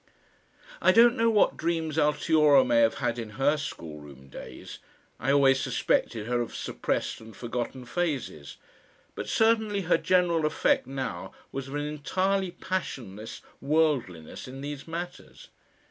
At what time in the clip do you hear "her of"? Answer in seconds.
6.25-6.55